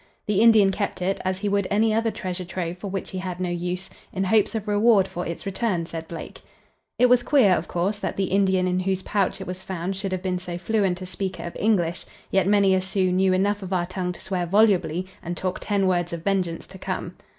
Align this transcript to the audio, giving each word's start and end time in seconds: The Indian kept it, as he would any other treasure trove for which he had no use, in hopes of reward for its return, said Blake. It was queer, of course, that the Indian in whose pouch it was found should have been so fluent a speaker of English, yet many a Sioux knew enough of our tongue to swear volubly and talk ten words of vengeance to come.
The 0.25 0.41
Indian 0.41 0.71
kept 0.71 0.99
it, 0.99 1.21
as 1.23 1.37
he 1.37 1.47
would 1.47 1.67
any 1.69 1.93
other 1.93 2.09
treasure 2.09 2.43
trove 2.43 2.79
for 2.79 2.87
which 2.89 3.11
he 3.11 3.19
had 3.19 3.39
no 3.39 3.49
use, 3.51 3.87
in 4.11 4.23
hopes 4.23 4.55
of 4.55 4.67
reward 4.67 5.07
for 5.07 5.27
its 5.27 5.45
return, 5.45 5.85
said 5.85 6.07
Blake. 6.07 6.41
It 6.97 7.05
was 7.05 7.21
queer, 7.21 7.51
of 7.53 7.67
course, 7.67 7.99
that 7.99 8.17
the 8.17 8.23
Indian 8.23 8.65
in 8.67 8.79
whose 8.79 9.03
pouch 9.03 9.39
it 9.39 9.45
was 9.45 9.61
found 9.61 9.95
should 9.95 10.11
have 10.11 10.23
been 10.23 10.39
so 10.39 10.57
fluent 10.57 11.03
a 11.03 11.05
speaker 11.05 11.43
of 11.43 11.55
English, 11.55 12.07
yet 12.31 12.47
many 12.47 12.73
a 12.73 12.81
Sioux 12.81 13.11
knew 13.11 13.31
enough 13.31 13.61
of 13.61 13.73
our 13.73 13.85
tongue 13.85 14.11
to 14.13 14.21
swear 14.21 14.47
volubly 14.47 15.05
and 15.21 15.37
talk 15.37 15.59
ten 15.59 15.85
words 15.85 16.11
of 16.13 16.23
vengeance 16.23 16.65
to 16.65 16.79
come. 16.79 17.13